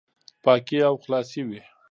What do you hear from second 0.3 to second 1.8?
پاکي او خلاصي وي،